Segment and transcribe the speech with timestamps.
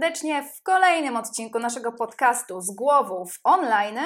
[0.00, 3.98] serdecznie w kolejnym odcinku naszego podcastu z głową w online.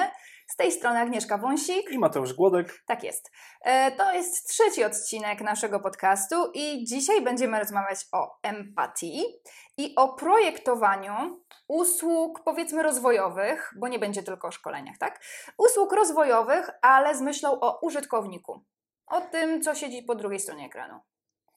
[0.47, 1.91] Z tej strony Agnieszka Wąsik.
[1.91, 2.83] I Mateusz Głodek.
[2.85, 3.31] Tak jest.
[3.61, 9.23] E, To jest trzeci odcinek naszego podcastu i dzisiaj będziemy rozmawiać o empatii
[9.77, 15.21] i o projektowaniu usług, powiedzmy, rozwojowych, bo nie będzie tylko o szkoleniach, tak?
[15.57, 18.63] Usług rozwojowych, ale z myślą o użytkowniku.
[19.07, 20.99] O tym, co siedzi po drugiej stronie ekranu.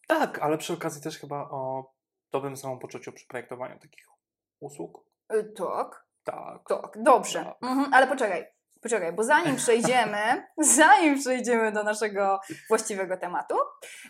[0.08, 1.92] Tak, ale przy okazji też chyba o
[2.32, 4.13] dobrym samopoczuciu przy projektowaniu takich
[4.60, 5.04] usług.
[5.32, 6.04] Y, Tak.
[6.24, 6.62] Tak.
[6.68, 7.44] Tak, dobrze.
[7.44, 7.70] Tak.
[7.70, 8.46] Mhm, ale poczekaj,
[8.82, 10.46] poczekaj, bo zanim przejdziemy,
[10.78, 13.56] zanim przejdziemy do naszego właściwego tematu,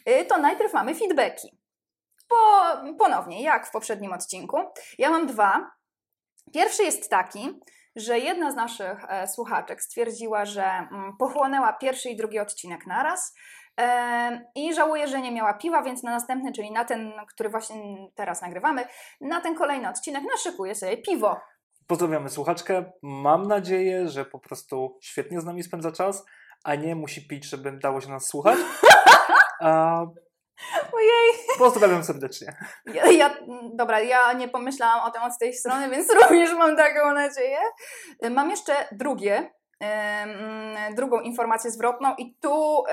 [0.08, 1.58] y, to najpierw mamy feedbacki.
[2.28, 2.36] Po,
[2.98, 4.56] ponownie, jak w poprzednim odcinku.
[4.98, 5.70] Ja mam dwa.
[6.52, 7.60] Pierwszy jest taki,
[7.96, 13.34] że jedna z naszych e, słuchaczek stwierdziła, że mm, pochłonęła pierwszy i drugi odcinek naraz
[14.54, 18.42] i żałuje, że nie miała piwa, więc na następny, czyli na ten, który właśnie teraz
[18.42, 18.84] nagrywamy,
[19.20, 21.40] na ten kolejny odcinek naszykuje sobie piwo.
[21.86, 22.84] Pozdrawiamy słuchaczkę.
[23.02, 26.24] Mam nadzieję, że po prostu świetnie z nami spędza czas,
[26.64, 28.58] a nie musi pić, żeby dało się nas słuchać.
[29.60, 30.00] A,
[30.92, 31.32] Ojej!
[31.58, 32.56] pozdrawiam serdecznie.
[32.94, 33.36] Ja, ja,
[33.74, 37.58] dobra, ja nie pomyślałam o tym od tej strony, więc również mam taką nadzieję.
[38.30, 39.50] Mam jeszcze drugie,
[40.96, 42.84] drugą informację zwrotną i tu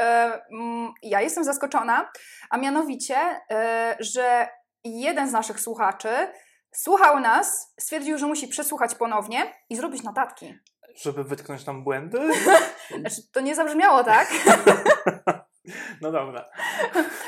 [1.04, 2.12] ja jestem zaskoczona,
[2.50, 3.16] a mianowicie,
[3.52, 4.50] e, że
[4.84, 6.10] jeden z naszych słuchaczy
[6.76, 10.56] słuchał nas, stwierdził, że musi przesłuchać ponownie i zrobić notatki.
[10.96, 12.20] Żeby wytknąć nam błędy?
[13.00, 14.28] Znaczy, to nie zabrzmiało tak.
[16.02, 16.50] No dobra.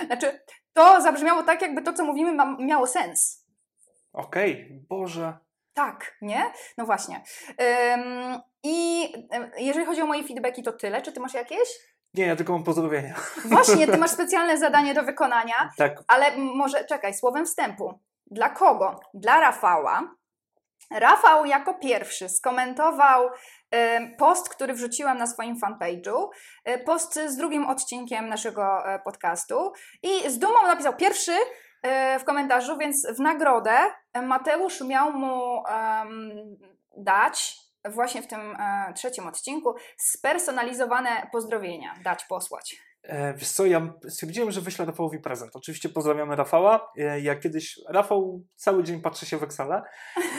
[0.06, 0.40] Znaczy,
[0.74, 3.46] to zabrzmiało tak, jakby to, co mówimy, ma, miało sens.
[4.14, 5.38] Okej, Boże.
[5.74, 6.52] Tak, nie?
[6.78, 7.24] No właśnie.
[7.94, 8.93] Ym, I
[9.58, 11.02] jeżeli chodzi o moje feedbacki, to tyle.
[11.02, 11.70] Czy ty masz jakieś?
[12.14, 13.16] Nie, ja tylko mam pozdrowienia.
[13.46, 18.00] Właśnie, ty masz specjalne zadanie do wykonania, Tak, ale może czekaj, słowem wstępu.
[18.32, 19.00] Dla kogo?
[19.14, 20.16] Dla Rafała.
[20.92, 23.30] Rafał jako pierwszy skomentował
[24.18, 26.28] post, który wrzuciłam na swoim fanpage'u,
[26.66, 29.72] e, post z drugim odcinkiem naszego e, podcastu
[30.04, 31.36] i z dumą napisał pierwszy
[31.82, 33.78] e, w komentarzu, więc w nagrodę
[34.24, 36.32] Mateusz miał mu em,
[36.98, 42.78] dać właśnie w tym e, trzecim odcinku spersonalizowane pozdrowienia, dać, posłać.
[43.04, 45.56] E, Wiesz co, ja stwierdziłem, że wyślę Rafałowi prezent.
[45.56, 46.92] Oczywiście pozdrawiamy Rafała.
[46.98, 49.84] E, Ja kiedyś, Rafał cały dzień patrzy się w Excela.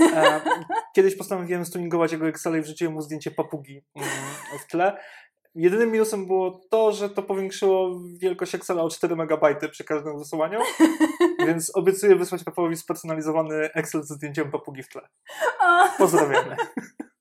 [0.01, 0.41] E,
[0.97, 4.09] Kiedyś postanowiłem stuningować jego Excela i wrzuciłem mu zdjęcie papugi mm,
[4.59, 4.97] w tle.
[5.55, 10.61] Jedynym minusem było to, że to powiększyło wielkość Excela o 4 MB przy każdym wysyłaniu,
[11.47, 15.09] więc obiecuję wysłać Rafałowi spersonalizowany Excel ze zdjęciem papugi w tle.
[15.99, 16.57] Pozdrawiamy.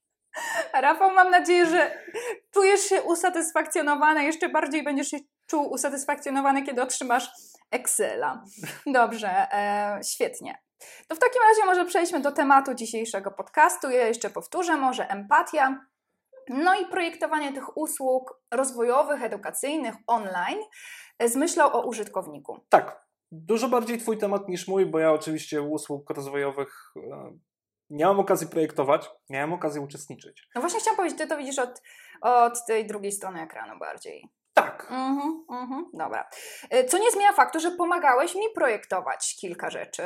[0.73, 1.97] Rafał, mam nadzieję, że
[2.51, 5.17] czujesz się usatysfakcjonowany, jeszcze bardziej będziesz się
[5.47, 7.29] czuł usatysfakcjonowany, kiedy otrzymasz
[7.71, 8.43] Excela.
[8.85, 10.57] Dobrze, e, świetnie.
[11.07, 13.89] To w takim razie może przejdźmy do tematu dzisiejszego podcastu.
[13.89, 15.85] Ja jeszcze powtórzę, może empatia.
[16.49, 20.59] No i projektowanie tych usług rozwojowych, edukacyjnych, online
[21.25, 22.59] z myślą o użytkowniku.
[22.69, 27.31] Tak, dużo bardziej Twój temat niż mój, bo ja oczywiście usług rozwojowych e,
[27.93, 30.47] nie mam okazji projektować, miałem okazję uczestniczyć.
[30.55, 31.81] No właśnie chciałam powiedzieć, ty to widzisz od,
[32.21, 34.27] od tej drugiej strony ekranu bardziej.
[34.53, 36.29] Tak, Mhm, mhm, dobra.
[36.69, 40.03] E, Co nie zmienia faktu, że pomagałeś mi projektować kilka rzeczy.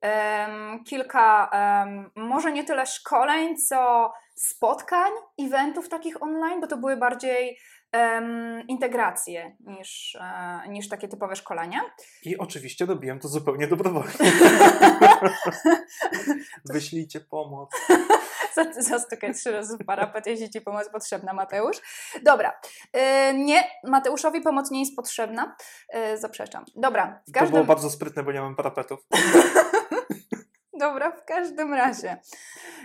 [0.00, 5.12] Em, kilka, em, może nie tyle szkoleń, co spotkań,
[5.46, 7.58] eventów takich online, bo to były bardziej
[7.94, 11.80] em, integracje niż, e, niż takie typowe szkolenia.
[12.24, 14.12] i oczywiście robiłem to zupełnie dobrowolnie.
[16.72, 17.70] Wyślijcie pomoc.
[18.54, 21.76] Za- Zastukać trzy razy w parapet, jeśli Ci pomoc potrzebna, Mateusz.
[22.22, 22.60] Dobra.
[22.92, 25.56] E, Nie, Mateuszowi pomoc nie jest potrzebna.
[25.88, 26.64] E, Zaprzeczam.
[26.76, 27.66] Dobra, w To było każdym...
[27.66, 29.00] bardzo sprytne, bo nie mam parapetów.
[30.78, 32.16] Dobra, w każdym razie.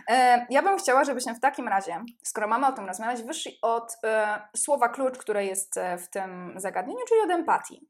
[0.09, 3.97] E, ja bym chciała, żebyśmy w takim razie, skoro mamy o tym rozmawiać, wyszli od
[4.03, 7.89] e, słowa klucz, które jest e, w tym zagadnieniu, czyli od empatii.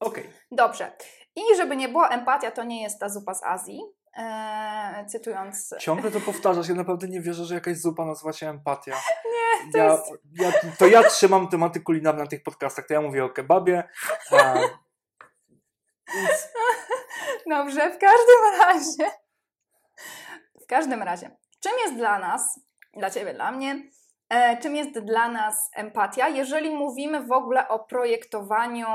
[0.00, 0.92] Okej, Dobrze.
[1.36, 3.80] I żeby nie było, empatia to nie jest ta zupa z Azji.
[4.18, 5.74] E, cytując.
[5.80, 8.92] ciągle to powtarzasz, ja naprawdę nie wierzę, że jakaś zupa nazywa się empatia.
[9.66, 10.12] Nie, to ja, jest.
[10.34, 13.88] ja, To ja trzymam tematy kulinarne na tych podcastach, to ja mówię o kebabie.
[14.32, 14.54] A,
[17.50, 19.10] Dobrze, w każdym razie.
[20.62, 22.60] W każdym razie, czym jest dla nas,
[22.94, 23.82] dla Ciebie, dla mnie,
[24.28, 28.86] e, czym jest dla nas empatia, jeżeli mówimy w ogóle o projektowaniu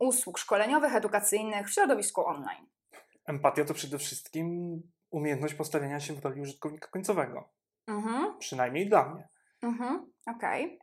[0.00, 2.66] usług szkoleniowych, edukacyjnych w środowisku online?
[3.26, 4.76] Empatia to przede wszystkim
[5.10, 7.48] umiejętność postawienia się w roli użytkownika końcowego.
[7.86, 8.38] Mhm.
[8.38, 9.28] Przynajmniej dla mnie.
[9.62, 10.12] Mhm.
[10.26, 10.78] Okej.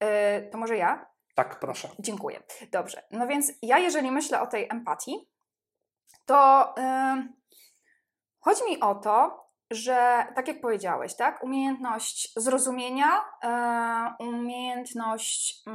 [0.00, 0.48] Okay.
[0.52, 1.15] To może ja?
[1.36, 1.88] Tak, proszę.
[1.98, 2.42] Dziękuję.
[2.72, 3.02] Dobrze.
[3.10, 5.28] No więc ja, jeżeli myślę o tej empatii,
[6.26, 7.28] to yy,
[8.40, 13.24] chodzi mi o to, że tak jak powiedziałeś, tak, umiejętność zrozumienia,
[14.18, 15.72] yy, umiejętność, yy,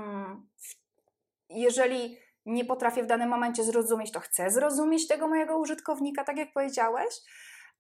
[1.50, 6.54] jeżeli nie potrafię w danym momencie zrozumieć, to chcę zrozumieć tego mojego użytkownika, tak jak
[6.54, 7.16] powiedziałeś,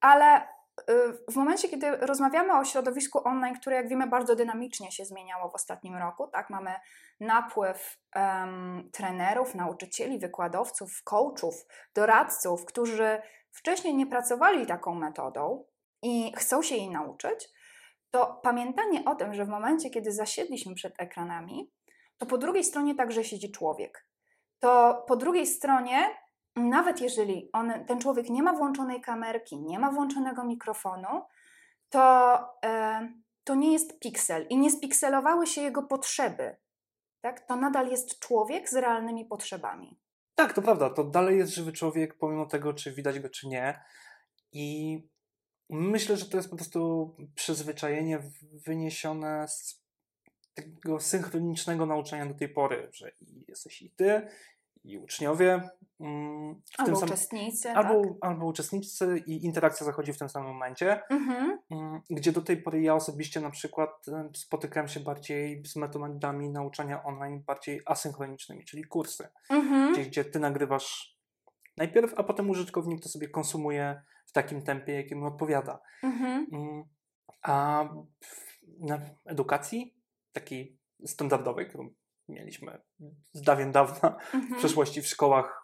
[0.01, 0.47] ale
[1.29, 5.56] w momencie, kiedy rozmawiamy o środowisku online, które jak wiemy bardzo dynamicznie się zmieniało w
[5.56, 6.75] ostatnim roku, tak, mamy
[7.19, 11.56] napływ um, trenerów, nauczycieli, wykładowców, coachów,
[11.95, 13.21] doradców, którzy
[13.51, 15.65] wcześniej nie pracowali taką metodą
[16.01, 17.50] i chcą się jej nauczyć,
[18.12, 21.71] to pamiętanie o tym, że w momencie, kiedy zasiedliśmy przed ekranami,
[22.17, 24.07] to po drugiej stronie także siedzi człowiek.
[24.59, 26.09] To po drugiej stronie
[26.56, 31.21] nawet jeżeli on, ten człowiek nie ma włączonej kamerki, nie ma włączonego mikrofonu,
[31.89, 33.09] to, e,
[33.44, 36.56] to nie jest piksel i nie spikselowały się jego potrzeby.
[37.21, 37.48] Tak?
[37.48, 40.00] To nadal jest człowiek z realnymi potrzebami.
[40.36, 40.89] Tak, to prawda.
[40.89, 43.81] To dalej jest żywy człowiek, pomimo tego, czy widać go, czy nie.
[44.51, 44.98] I
[45.69, 48.19] myślę, że to jest po prostu przyzwyczajenie
[48.65, 49.81] wyniesione z
[50.53, 53.12] tego synchronicznego nauczania do tej pory, że
[53.48, 54.27] jesteś i ty,
[54.83, 55.69] i uczniowie.
[55.99, 57.71] Mm, albo sam, uczestnicy.
[57.71, 58.13] Albo, tak?
[58.21, 61.59] albo uczestnicy i interakcja zachodzi w tym samym momencie, mhm.
[61.71, 64.05] Mm, gdzie do tej pory ja osobiście na przykład
[64.35, 69.93] spotykałem się bardziej z metodami nauczania online bardziej asynchronicznymi, czyli kursy, mhm.
[69.93, 71.17] gdzie, gdzie ty nagrywasz
[71.77, 75.79] najpierw, a potem użytkownik to sobie konsumuje w takim tempie, jakim mu odpowiada.
[76.03, 76.47] Mhm.
[76.53, 76.83] Mm,
[77.41, 77.85] a
[78.79, 79.95] na edukacji
[80.31, 81.89] takiej standardowej, którą
[82.31, 82.81] mieliśmy
[83.33, 84.55] z dawien dawna mhm.
[84.55, 85.63] w przeszłości w szkołach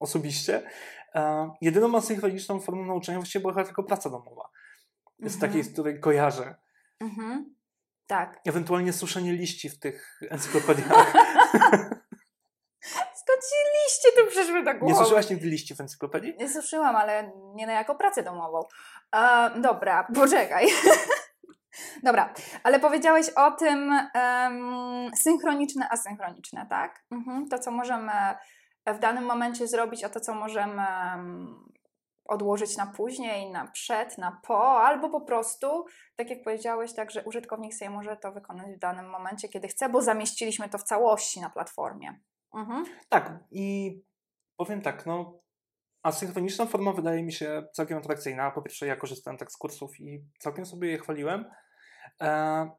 [0.00, 0.70] osobiście.
[1.14, 4.48] E, jedyną asynchroniczną formą nauczania właściwie była tylko praca domowa.
[5.18, 5.52] Jest mhm.
[5.52, 6.54] takiej, z której kojarzę.
[7.00, 7.56] Mhm.
[8.06, 8.40] Tak.
[8.44, 11.12] Ewentualnie suszenie liści w tych encyklopediach.
[13.20, 14.86] Skąd ci liście tu przyszły do głowy?
[14.86, 16.34] Nie suszyłaś nigdy liści w encyklopedii?
[16.38, 18.60] Nie suszyłam, ale nie na jako pracę domową.
[19.16, 20.66] E, dobra, poczekaj.
[22.02, 27.04] Dobra, ale powiedziałeś o tym um, synchroniczne, asynchroniczne, tak?
[27.10, 27.48] Mhm.
[27.48, 28.12] To, co możemy
[28.86, 31.66] w danym momencie zrobić, a to, co możemy um,
[32.24, 35.84] odłożyć na później, na przed, na po, albo po prostu,
[36.16, 39.88] tak jak powiedziałeś, tak, że użytkownik sobie może to wykonać w danym momencie, kiedy chce,
[39.88, 42.20] bo zamieściliśmy to w całości na platformie.
[42.54, 42.84] Mhm.
[43.08, 43.96] Tak, i
[44.56, 45.38] powiem tak, no
[46.06, 48.50] asynchroniczna forma wydaje mi się całkiem atrakcyjna.
[48.50, 51.44] Po pierwsze, ja korzystałem tak z kursów i całkiem sobie je chwaliłem.
[52.20, 52.70] E,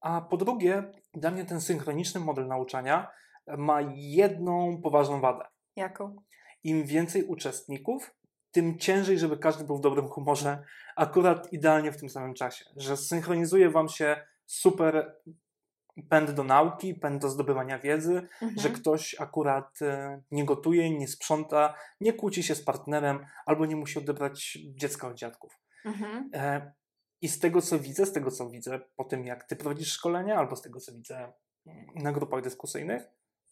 [0.00, 3.10] a po drugie, dla mnie ten synchroniczny model nauczania
[3.58, 5.44] ma jedną poważną wadę.
[5.76, 6.16] Jaką?
[6.64, 8.14] Im więcej uczestników,
[8.50, 10.64] tym ciężej, żeby każdy był w dobrym humorze,
[10.96, 12.64] akurat idealnie w tym samym czasie.
[12.76, 15.16] Że synchronizuje Wam się super
[16.02, 18.58] pęd do nauki, pęd do zdobywania wiedzy, mhm.
[18.58, 23.76] że ktoś akurat e, nie gotuje, nie sprząta, nie kłóci się z partnerem albo nie
[23.76, 25.60] musi odebrać dziecka od dziadków.
[25.84, 26.30] Mhm.
[26.34, 26.72] E,
[27.22, 30.36] i z tego, co widzę, z tego, co widzę po tym, jak ty prowadzisz szkolenia,
[30.36, 31.32] albo z tego, co widzę
[31.66, 33.02] mm, na grupach dyskusyjnych,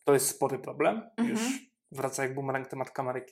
[0.04, 1.10] to jest spory problem.
[1.16, 1.28] Mhm.
[1.28, 1.40] Już
[1.92, 3.28] wraca jak bumerang temat kamerek,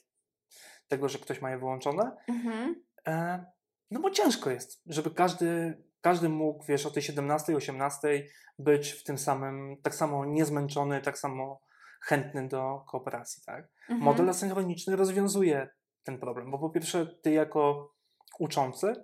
[0.89, 2.17] tego, że ktoś ma je wyłączone.
[2.29, 2.85] Mhm.
[3.07, 3.45] E,
[3.91, 8.29] no bo ciężko jest, żeby każdy, każdy mógł, wiesz, o tej 17, 18
[8.59, 11.61] być w tym samym, tak samo niezmęczony, tak samo
[12.01, 13.69] chętny do kooperacji, tak?
[13.81, 14.01] Mhm.
[14.01, 15.69] Model asynchroniczny rozwiązuje
[16.03, 17.93] ten problem, bo po pierwsze, ty jako
[18.39, 18.95] uczący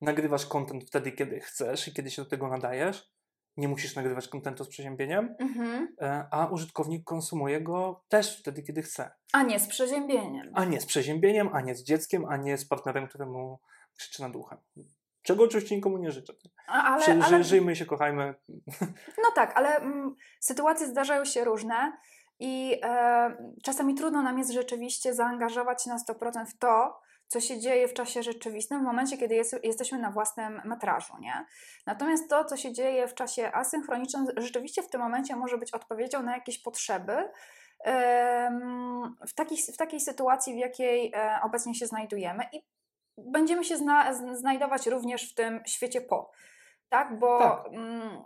[0.00, 3.10] nagrywasz kontent wtedy, kiedy chcesz i kiedy się do tego nadajesz.
[3.56, 5.94] Nie musisz nagrywać kontentu z przeziębieniem, mhm.
[6.00, 9.10] E, a użytkownik konsumuje go też wtedy, kiedy chce.
[9.32, 10.50] A nie z przeziębieniem.
[10.54, 13.60] A nie z przeziębieniem, a nie z dzieckiem, a nie z partnerem, któremu
[13.96, 14.58] krzyczy nad uchem.
[15.30, 16.32] Czego oczywiście nikomu nie życzę.
[16.66, 17.44] Ale, Ży, ale...
[17.44, 18.34] Żyjmy się, kochajmy.
[19.22, 21.92] No tak, ale mm, sytuacje zdarzają się różne
[22.38, 27.60] i e, czasami trudno nam jest rzeczywiście zaangażować się na 100% w to, co się
[27.60, 31.46] dzieje w czasie rzeczywistym, w momencie, kiedy jest, jesteśmy na własnym metrażu, nie?
[31.86, 36.22] Natomiast to, co się dzieje w czasie asynchronicznym, rzeczywiście w tym momencie może być odpowiedzią
[36.22, 37.12] na jakieś potrzeby,
[39.28, 42.62] w takiej, w takiej sytuacji, w jakiej e, obecnie się znajdujemy i
[43.26, 46.30] będziemy się zna, znajdować również w tym świecie po,
[46.88, 47.18] tak?
[47.18, 47.66] Bo, tak.
[47.72, 48.22] Mm,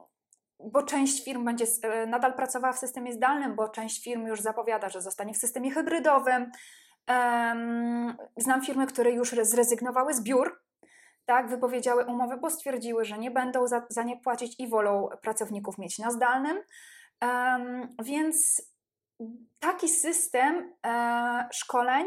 [0.60, 4.88] bo część firm będzie e, nadal pracowała w systemie zdalnym, bo część firm już zapowiada,
[4.88, 6.50] że zostanie w systemie hybrydowym,
[8.36, 10.60] znam firmy, które już zrezygnowały z biur,
[11.26, 15.78] tak, wypowiedziały umowy, bo stwierdziły, że nie będą za, za nie płacić i wolą pracowników
[15.78, 16.60] mieć na zdalnym.
[17.22, 18.62] Um, więc
[19.60, 22.06] taki system e, szkoleń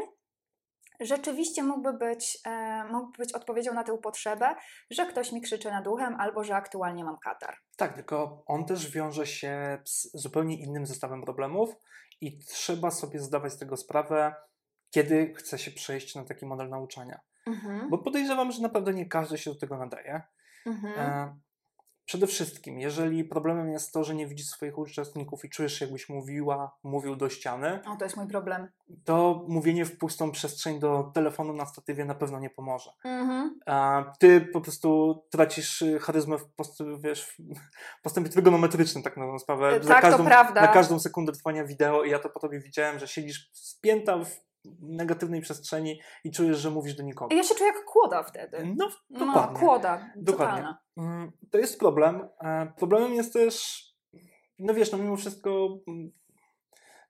[0.99, 4.55] rzeczywiście mógłby być, e, mógłby być odpowiedzią na tę potrzebę,
[4.89, 7.57] że ktoś mi krzyczy nad uchem albo że aktualnie mam katar.
[7.77, 11.75] Tak, tylko on też wiąże się z zupełnie innym zestawem problemów
[12.21, 14.35] i trzeba sobie zdawać z tego sprawę,
[14.89, 17.19] kiedy chce się przejść na taki model nauczania.
[17.47, 17.89] Mhm.
[17.89, 20.21] Bo podejrzewam, że naprawdę nie każdy się do tego nadaje.
[20.65, 20.99] Mhm.
[20.99, 21.35] E,
[22.07, 26.77] Przede wszystkim, jeżeli problemem jest to, że nie widzisz swoich uczestników i czujesz jakbyś mówiła,
[26.83, 27.79] mówił do ściany.
[27.85, 28.67] O, to jest mój problem.
[29.05, 32.91] To mówienie w pustą przestrzeń do telefonu na statywie na pewno nie pomoże.
[33.03, 33.59] Mhm.
[33.65, 37.37] A ty po prostu tracisz y, charyzmę w, post, wiesz, w
[38.03, 39.73] postępie trygonometrycznym, tak na sprawę.
[39.73, 40.61] Tak, za każdą, to prawda.
[40.61, 44.46] Na każdą sekundę trwania wideo i ja to po tobie widziałem, że siedzisz spięta w
[44.79, 47.35] negatywnej przestrzeni i czujesz, że mówisz do nikogo.
[47.35, 48.73] Ja się czuję jak kłoda wtedy.
[48.77, 49.53] No, no dokładnie.
[49.53, 50.55] No, kłoda, dokładnie.
[50.55, 50.77] Totalna.
[50.97, 52.29] Mm, to jest problem.
[52.41, 53.83] E, problemem jest też,
[54.59, 56.11] no wiesz, no mimo wszystko mm,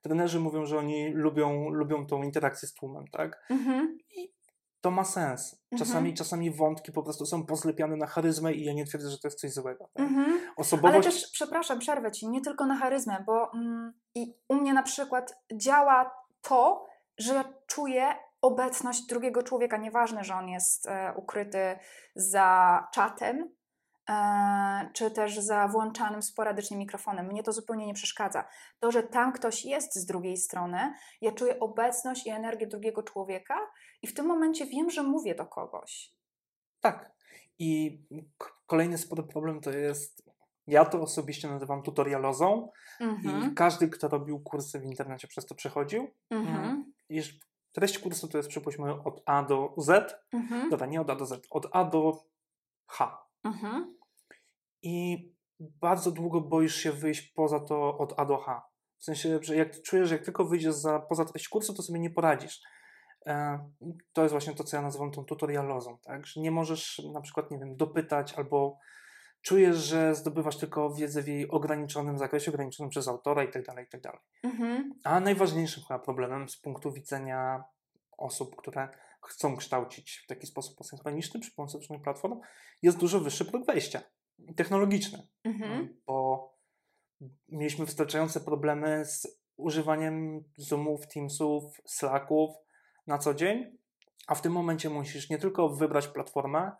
[0.02, 3.46] trenerzy mówią, że oni lubią, lubią tą interakcję z tłumem, tak?
[3.50, 3.98] Mhm.
[4.16, 4.32] I
[4.80, 5.64] to ma sens.
[5.78, 6.16] Czasami, mhm.
[6.16, 9.40] czasami wątki po prostu są pozlepiane na charyzmę i ja nie twierdzę, że to jest
[9.40, 9.90] coś złego.
[9.94, 10.06] Tak?
[10.06, 10.40] Mhm.
[10.56, 10.94] Osobowość...
[10.94, 14.82] Ale też, przepraszam, przerwę Ci, nie tylko na charyzmę, bo mm, i u mnie na
[14.82, 16.10] przykład działa
[16.42, 16.86] to,
[17.18, 19.76] że ja czuję obecność drugiego człowieka.
[19.76, 21.78] Nieważne, że on jest e, ukryty
[22.14, 23.54] za czatem,
[24.10, 27.26] e, czy też za włączanym sporadycznie mikrofonem.
[27.26, 28.44] Mnie to zupełnie nie przeszkadza.
[28.80, 33.58] To, że tam ktoś jest z drugiej strony, ja czuję obecność i energię drugiego człowieka
[34.02, 36.14] i w tym momencie wiem, że mówię do kogoś.
[36.80, 37.12] Tak.
[37.58, 38.00] I
[38.66, 40.28] kolejny spory problem to jest
[40.68, 42.70] ja to osobiście nazywam tutorialozą
[43.00, 43.52] mhm.
[43.52, 46.10] i każdy, kto robił kursy w internecie, przez to przechodził.
[46.30, 46.87] Mhm.
[47.10, 47.24] Mm,
[47.72, 50.14] treść kursu to jest, przypuśćmy, od A do Z.
[50.32, 50.70] Mhm.
[50.70, 52.24] Dobra, nie od A do Z, od A do
[52.86, 53.26] H.
[53.44, 53.98] Mhm.
[54.82, 58.62] I bardzo długo boisz się wyjść poza to od A do H.
[58.98, 62.00] W sensie, że jak czujesz, że jak tylko wyjdziesz za, poza treść kursu, to sobie
[62.00, 62.60] nie poradzisz.
[63.26, 63.58] E,
[64.12, 66.26] to jest właśnie to, co ja nazywam tą tutorialozą, tak?
[66.26, 68.78] Że nie możesz na przykład, nie wiem, dopytać albo
[69.48, 73.64] czujesz, że zdobywasz tylko wiedzę w jej ograniczonym zakresie, ograniczonym przez autora itd.
[73.64, 74.00] Tak itd.
[74.00, 74.94] Tak mhm.
[75.04, 77.64] A najważniejszym chyba problemem z punktu widzenia
[78.18, 78.88] osób, które
[79.22, 82.40] chcą kształcić w taki sposób asynchroniczny przy pomocy różnych platform,
[82.82, 84.02] jest dużo wyższy próg wejścia
[84.56, 85.96] technologiczny, mhm.
[86.06, 86.48] bo
[87.48, 92.50] mieliśmy wystarczające problemy z używaniem Zoomów, Teamsów, Slacków
[93.06, 93.76] na co dzień,
[94.26, 96.72] a w tym momencie musisz nie tylko wybrać platformę,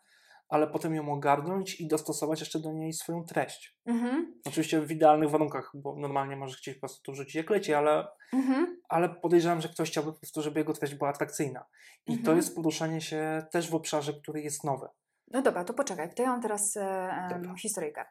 [0.49, 3.79] ale potem ją ogarnąć i dostosować jeszcze do niej swoją treść.
[3.87, 4.41] Mhm.
[4.47, 8.09] Oczywiście w idealnych warunkach, bo normalnie możesz chcieć po prostu tu wrzucić jak leci, ale,
[8.33, 8.81] mhm.
[8.89, 11.65] ale podejrzewam, że ktoś chciałby po prostu, żeby jego treść była atrakcyjna.
[12.07, 12.27] I mhm.
[12.27, 14.87] to jest poruszanie się też w obszarze, który jest nowy.
[15.31, 18.05] No dobra, to poczekaj, to ja mam teraz e, historyjkę.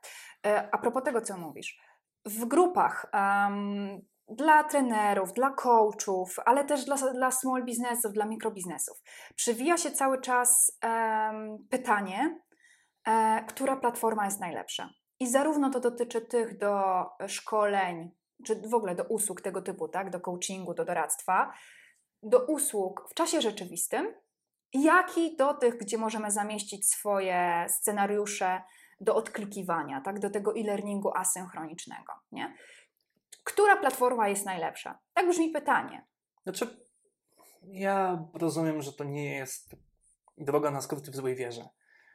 [0.45, 1.79] E, a propos tego, co mówisz.
[2.25, 8.97] W grupach um, dla trenerów, dla coachów, ale też dla, dla small businessów, dla mikrobiznesów.
[9.35, 12.39] Przywija się cały czas um, pytanie,
[13.07, 14.89] e, która platforma jest najlepsza.
[15.19, 18.11] I zarówno to dotyczy tych do szkoleń,
[18.45, 21.53] czy w ogóle do usług tego typu, tak, do coachingu, do doradztwa,
[22.23, 24.13] do usług w czasie rzeczywistym,
[24.73, 28.61] jak i do tych, gdzie możemy zamieścić swoje scenariusze
[28.99, 32.13] do odklikiwania, tak, do tego e-learningu asynchronicznego.
[32.31, 32.53] Nie?
[33.43, 34.99] Która platforma jest najlepsza?
[35.13, 36.05] Tak brzmi pytanie.
[36.43, 36.67] Znaczy,
[37.63, 39.75] ja rozumiem, że to nie jest
[40.37, 41.69] droga na skróty w złej wierze.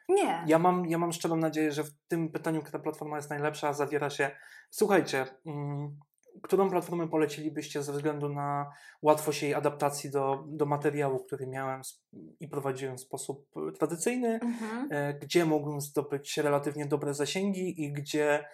[0.09, 0.45] Nie.
[0.47, 4.11] Ja mam, ja mam szczerą nadzieję, że w tym pytaniu, która platforma jest najlepsza, zawiera
[4.11, 4.31] się.
[4.71, 5.99] Słuchajcie, mm,
[6.43, 11.83] którą platformę polecilibyście ze względu na łatwość jej adaptacji do, do materiału, który miałem
[12.41, 14.89] i prowadziłem w sposób tradycyjny, mhm.
[14.91, 18.45] E, gdzie mógłbym zdobyć relatywnie dobre zasięgi i gdzie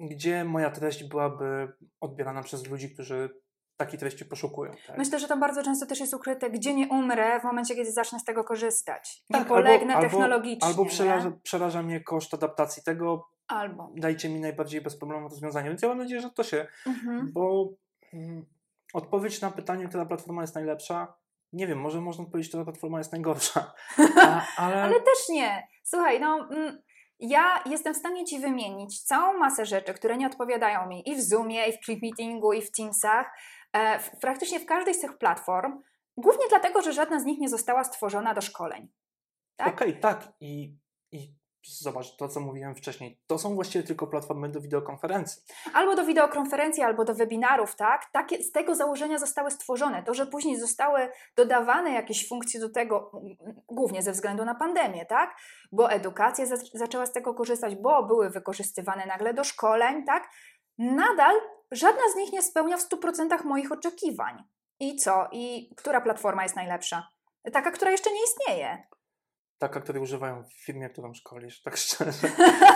[0.00, 3.42] gdzie moja treść byłaby odbierana przez ludzi, którzy
[3.76, 4.72] takiej treści poszukują.
[4.86, 4.98] Tak?
[4.98, 8.20] Myślę, że tam bardzo często też jest ukryte, gdzie nie umrę w momencie, kiedy zacznę
[8.20, 9.24] z tego korzystać.
[9.30, 10.68] Nie tak, polegnę albo, technologicznie.
[10.68, 13.28] Albo, przeraża, przeraża, mnie koszt adaptacji tego.
[13.48, 13.92] Albo.
[13.96, 15.68] Dajcie mi najbardziej bezproblemowe rozwiązanie.
[15.68, 17.32] Więc ja mam nadzieję, że to się, mhm.
[17.32, 17.68] bo
[18.12, 18.46] mm,
[18.94, 21.14] odpowiedź na pytanie, która platforma jest najlepsza,
[21.52, 23.72] nie wiem, może można powiedzieć, że ta platforma jest najgorsza.
[24.22, 24.82] A, ale...
[24.82, 25.68] ale też nie.
[25.82, 26.48] Słuchaj, no...
[26.50, 26.82] Mm,
[27.22, 31.22] ja jestem w stanie Ci wymienić całą masę rzeczy, które nie odpowiadają mi i w
[31.22, 33.26] Zoomie, i w Clip Meetingu, i w Teamsach,
[33.72, 35.82] e, w, praktycznie w każdej z tych platform,
[36.16, 38.88] głównie dlatego, że żadna z nich nie została stworzona do szkoleń.
[39.56, 39.74] Tak?
[39.74, 40.32] Okej, okay, tak.
[40.40, 40.76] I,
[41.12, 41.34] I
[41.68, 45.42] zobacz, to co mówiłem wcześniej, to są właściwie tylko platformy do wideokonferencji.
[45.74, 48.10] Albo do wideokonferencji, albo do webinarów, tak?
[48.12, 50.02] Takie, z tego założenia zostały stworzone.
[50.02, 53.12] To, że później zostały dodawane jakieś funkcje do tego,
[53.68, 55.36] głównie ze względu na pandemię, tak?
[55.72, 60.30] Bo edukacja za, zaczęła z tego korzystać, bo były wykorzystywane nagle do szkoleń, tak?
[60.78, 61.36] Nadal
[61.70, 64.42] żadna z nich nie spełnia w 100% moich oczekiwań.
[64.80, 65.28] I co?
[65.32, 67.08] I która platforma jest najlepsza?
[67.52, 68.86] Taka, która jeszcze nie istnieje.
[69.62, 72.28] Taka, której używają w firmie, którą szkolisz, tak szczerze.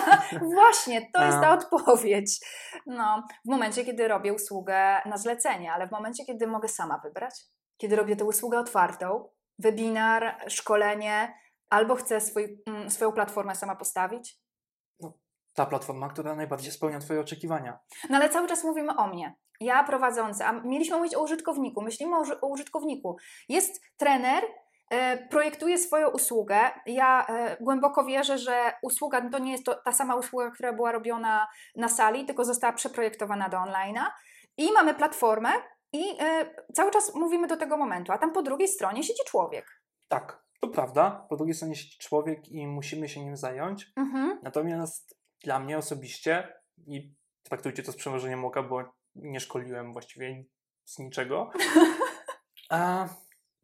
[0.55, 2.41] Właśnie, to jest ta odpowiedź.
[2.87, 7.35] No, w momencie, kiedy robię usługę na zlecenie, ale w momencie, kiedy mogę sama wybrać,
[7.77, 9.29] kiedy robię tę usługę otwartą,
[9.59, 11.35] webinar, szkolenie,
[11.71, 14.41] albo chcę swój, mm, swoją platformę sama postawić.
[15.01, 15.13] No,
[15.55, 17.79] ta platforma, która najbardziej spełnia Twoje oczekiwania.
[18.11, 19.37] No ale cały czas mówimy o mnie.
[19.61, 23.17] Ja prowadzący, a mieliśmy mówić o użytkowniku, myślimy o, o użytkowniku.
[23.49, 24.45] Jest trener,
[25.31, 26.71] projektuje swoją usługę.
[26.87, 30.93] Ja e, głęboko wierzę, że usługa to nie jest to, ta sama usługa, która była
[30.93, 34.05] robiona na sali, tylko została przeprojektowana do online'a.
[34.57, 35.49] I mamy platformę
[35.93, 39.83] i e, cały czas mówimy do tego momentu, a tam po drugiej stronie siedzi człowiek.
[40.09, 41.27] Tak, to prawda.
[41.29, 43.93] Po drugiej stronie siedzi człowiek i musimy się nim zająć.
[43.97, 44.41] Mhm.
[44.43, 46.53] Natomiast dla mnie osobiście,
[46.87, 50.45] i traktujcie to z przymrużeniem oka, bo nie szkoliłem właściwie
[50.85, 51.51] z niczego.
[52.71, 53.09] A,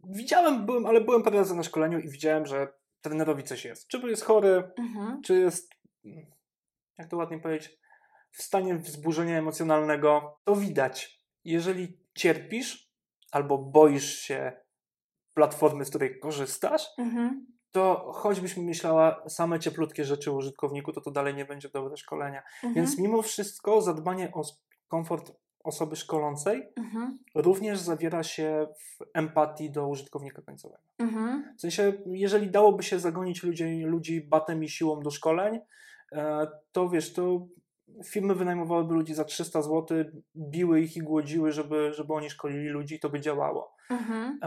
[0.03, 3.89] widziałem, byłem, ale byłem parę razy na szkoleniu i widziałem, że trenerowi coś jest.
[3.89, 5.23] Czy jest chory, mhm.
[5.23, 5.73] czy jest,
[6.99, 7.79] jak to ładnie powiedzieć,
[8.31, 11.23] w stanie wzburzenia emocjonalnego, to widać.
[11.45, 12.93] Jeżeli cierpisz
[13.33, 14.53] albo boisz się
[15.35, 17.47] platformy, z której korzystasz, mhm.
[17.71, 22.43] to choćbyś myślała same cieplutkie rzeczy o użytkowniku, to to dalej nie będzie dobre szkolenia.
[22.55, 22.75] Mhm.
[22.75, 24.43] Więc mimo wszystko zadbanie o
[24.89, 25.33] komfort
[25.65, 27.19] osoby szkolącej mhm.
[27.35, 30.83] również zawiera się w empatii do użytkownika końcowego.
[30.99, 31.55] Mhm.
[31.59, 35.61] W sensie, jeżeli dałoby się zagonić ludzi, ludzi batem i siłą do szkoleń,
[36.13, 37.47] e, to wiesz, to
[38.05, 40.05] firmy wynajmowałyby ludzi za 300 zł,
[40.37, 43.75] biły ich i głodziły, żeby, żeby oni szkolili ludzi i to by działało.
[43.91, 44.39] Mhm.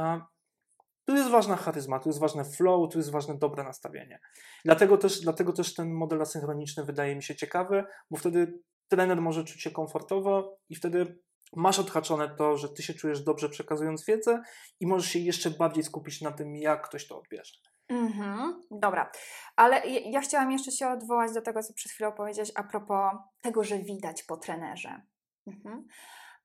[1.06, 4.20] Tu jest ważna charyzma, tu jest ważne flow, tu jest ważne dobre nastawienie.
[4.66, 9.44] Dlatego też, dlatego też ten model asynchroniczny wydaje mi się ciekawy, bo wtedy trener może
[9.44, 11.20] czuć się komfortowo i wtedy
[11.56, 14.42] masz odhaczone to, że ty się czujesz dobrze przekazując wiedzę
[14.80, 17.54] i możesz się jeszcze bardziej skupić na tym, jak ktoś to odbierze.
[17.90, 19.12] Mhm, dobra,
[19.56, 23.64] ale ja chciałam jeszcze się odwołać do tego, co przed chwilą powiedziałeś a propos tego,
[23.64, 25.02] że widać po trenerze.
[25.48, 25.88] Mhm.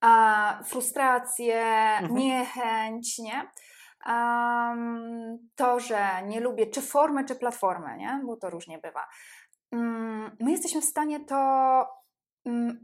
[0.00, 1.60] A, frustrację,
[2.00, 2.14] mhm.
[2.14, 3.50] niechęć, nie?
[4.06, 8.20] Um, to, że nie lubię czy formy, czy platformy, nie?
[8.26, 9.08] bo to różnie bywa.
[9.72, 11.99] Um, my jesteśmy w stanie to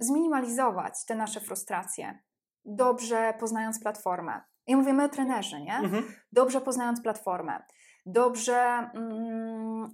[0.00, 2.22] zminimalizować, te nasze frustracje,
[2.64, 4.40] dobrze poznając platformę.
[4.66, 5.76] I mówimy o trenerze, nie?
[5.76, 6.04] Mhm.
[6.32, 7.62] Dobrze poznając platformę.
[8.06, 8.90] Dobrze,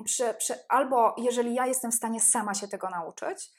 [0.05, 3.51] przy, przy, albo jeżeli ja jestem w stanie sama się tego nauczyć,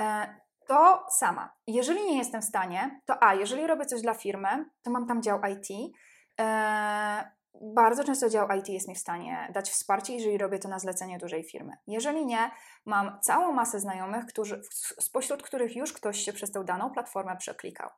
[0.00, 0.34] e,
[0.66, 1.52] to sama.
[1.66, 5.22] Jeżeli nie jestem w stanie, to a, jeżeli robię coś dla firmy, to mam tam
[5.22, 5.96] dział IT,
[6.40, 10.78] E, bardzo często dział IT jest mi w stanie dać wsparcie, jeżeli robię to na
[10.78, 11.72] zlecenie dużej firmy.
[11.86, 12.50] Jeżeli nie,
[12.84, 14.60] mam całą masę znajomych, którzy,
[15.00, 17.90] spośród których już ktoś się przez tę daną platformę przeklikał.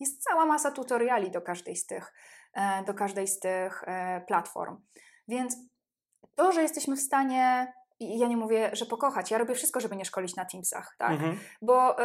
[0.00, 2.12] Jest cała masa tutoriali do każdej z tych,
[2.52, 4.76] e, do każdej z tych e, platform.
[5.28, 5.56] Więc
[6.34, 10.04] to, że jesteśmy w stanie, ja nie mówię, że pokochać, ja robię wszystko, żeby nie
[10.04, 11.10] szkolić na Teamsach, tak?
[11.10, 11.38] Mhm.
[11.62, 11.96] Bo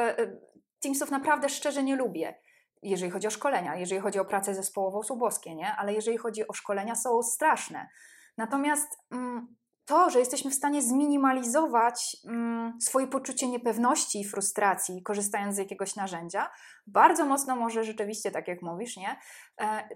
[0.81, 2.40] Teamsów naprawdę szczerze nie lubię
[2.81, 5.75] jeżeli chodzi o szkolenia, jeżeli chodzi o pracę zespołową, są boskie, nie?
[5.75, 7.89] Ale jeżeli chodzi o szkolenia, są straszne.
[8.37, 15.55] Natomiast mm, to, że jesteśmy w stanie zminimalizować mm, swoje poczucie niepewności i frustracji, korzystając
[15.55, 16.51] z jakiegoś narzędzia,
[16.87, 19.19] bardzo mocno może rzeczywiście, tak jak mówisz, nie?
[19.61, 19.89] E,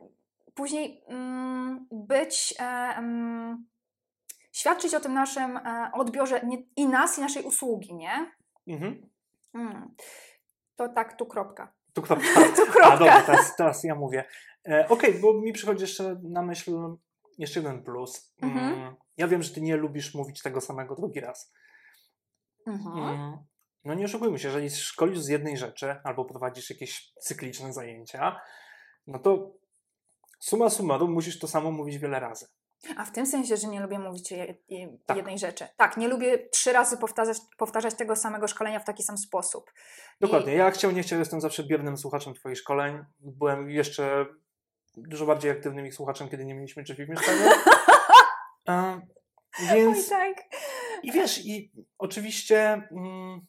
[0.56, 3.04] później mm, być, e,
[4.52, 6.42] świadczyć o tym naszym e, odbiorze
[6.76, 8.32] i nas, i naszej usługi, nie?
[8.68, 9.96] Mhm.
[10.76, 11.74] To tak, tu kropka.
[12.56, 12.94] Tu kropka.
[12.94, 14.26] A dobra, teraz, teraz ja mówię.
[14.68, 16.72] E, Okej, okay, bo mi przychodzi jeszcze na myśl
[17.38, 18.34] jeszcze jeden plus.
[18.42, 18.74] Mhm.
[18.74, 21.54] Mm, ja wiem, że ty nie lubisz mówić tego samego drugi raz.
[22.68, 22.98] Mhm.
[22.98, 23.38] Mm,
[23.84, 28.42] no nie oszukujmy się, jeżeli szkolisz z jednej rzeczy albo prowadzisz jakieś cykliczne zajęcia,
[29.08, 29.54] no to
[30.40, 32.48] suma summarum musisz to samo mówić wiele razy.
[32.98, 35.18] A w tym sensie, że nie lubię mówić je, je, tak.
[35.18, 35.68] jednej rzeczy.
[35.78, 39.72] Tak, nie lubię trzy razy powtarzać, powtarzać tego samego szkolenia w taki sam sposób.
[40.22, 40.54] Dokładnie.
[40.54, 40.58] I...
[40.58, 43.06] Ja chciał, nie chciał, jestem zawsze biernym słuchaczem Twoich szkoleń.
[43.20, 44.26] Byłem jeszcze
[44.98, 47.40] dużo bardziej aktywnym ich słuchaczem, kiedy nie mieliśmy drzwi w mieszkaniu.
[48.66, 49.00] A,
[49.74, 49.98] więc...
[49.98, 50.44] Oj, tak.
[51.04, 53.46] I wiesz, i oczywiście mm,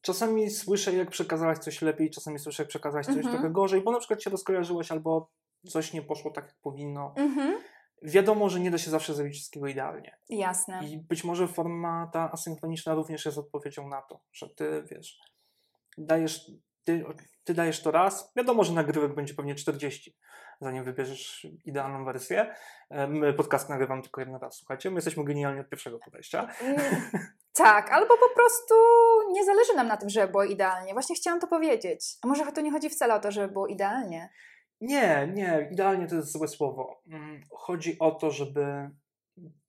[0.00, 3.34] czasami słyszę, jak przekazałaś coś lepiej, czasami słyszę, jak przekazałaś coś mhm.
[3.34, 5.30] trochę gorzej, bo na przykład się rozkojarzyłaś albo
[5.68, 7.14] coś nie poszło tak, jak powinno.
[7.16, 7.58] Mhm
[8.02, 10.16] Wiadomo, że nie da się zawsze zrobić wszystkiego idealnie.
[10.28, 10.80] Jasne.
[10.88, 15.18] I być może forma ta asynchroniczna również jest odpowiedzią na to, że ty wiesz,
[15.98, 16.50] dajesz,
[16.84, 17.04] ty,
[17.44, 18.32] ty dajesz to raz.
[18.36, 20.16] Wiadomo, że nagrywek będzie pewnie 40,
[20.60, 22.54] zanim wybierzesz idealną wersję.
[23.08, 24.90] My podcast nagrywam tylko jeden raz, słuchajcie.
[24.90, 26.48] My jesteśmy genialni od pierwszego podejścia.
[26.60, 26.80] Mm,
[27.52, 28.74] Tak, albo po prostu
[29.32, 30.92] nie zależy nam na tym, żeby było idealnie.
[30.92, 32.16] Właśnie chciałam to powiedzieć.
[32.22, 34.30] A może to nie chodzi wcale o to, żeby było idealnie.
[34.80, 37.02] Nie, nie, idealnie to jest złe słowo.
[37.08, 38.90] Mm, Chodzi o to, żeby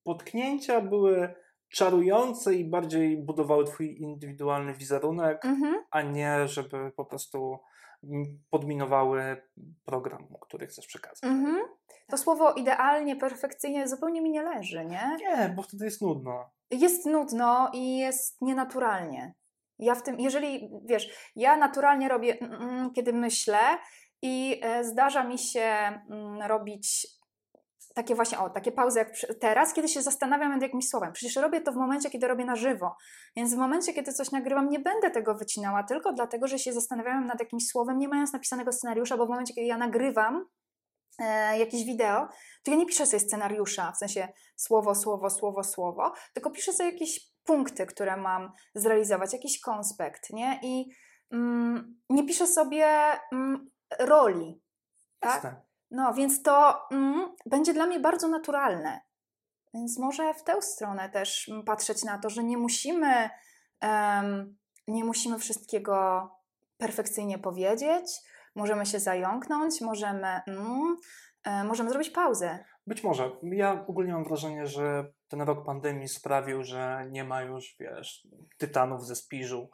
[0.04, 1.34] potknięcia były
[1.70, 5.76] czarujące i bardziej budowały twój indywidualny wizerunek, Mhm.
[5.92, 7.58] a nie żeby po prostu
[8.04, 9.42] mm, podminowały
[9.86, 11.24] program, który chcesz przekazać.
[11.24, 11.62] Mhm.
[12.08, 15.18] To słowo idealnie, perfekcyjnie zupełnie mi nie leży, nie?
[15.20, 16.50] Nie, bo wtedy jest nudno.
[16.72, 19.34] Jest nudno i jest nienaturalnie.
[19.80, 23.58] Ja w tym, jeżeli wiesz, ja naturalnie robię, mm, mm, kiedy myślę
[24.22, 25.62] i e, zdarza mi się
[26.10, 27.08] mm, robić
[27.96, 31.14] takie właśnie, o, takie pauzy jak teraz, kiedy się zastanawiam nad jakimś słowem.
[31.14, 32.96] Przecież robię to w momencie, kiedy robię na żywo.
[33.36, 37.28] Więc w momencie, kiedy coś nagrywam, nie będę tego wycinała, tylko dlatego, że się zastanawiam
[37.28, 40.46] nad jakimś słowem, nie mając napisanego scenariusza, bo w momencie, kiedy ja nagrywam
[41.20, 42.28] e, jakieś wideo,
[42.64, 46.92] to ja nie piszę sobie scenariusza, w sensie słowo, słowo, słowo, słowo, tylko piszę sobie
[46.92, 50.60] jakieś punkty, które mam zrealizować, jakiś konspekt, nie?
[50.64, 50.86] I
[51.32, 52.88] mm, nie piszę sobie
[53.32, 54.62] mm, roli,
[55.20, 55.34] tak?
[55.34, 55.62] Jasne.
[55.92, 59.02] No, więc to mm, będzie dla mnie bardzo naturalne.
[59.74, 63.30] Więc może w tę stronę też mm, patrzeć na to, że nie musimy,
[63.82, 66.28] em, nie musimy wszystkiego
[66.78, 68.06] perfekcyjnie powiedzieć,
[68.56, 70.98] możemy się zająknąć, możemy, mm,
[71.44, 72.66] e, możemy zrobić pauzę.
[72.88, 73.32] Być może.
[73.44, 78.28] Ja ogólnie mam wrażenie, że ten rok pandemii sprawił, że nie ma już, wiesz,
[78.58, 79.70] tytanów ze Spiżu,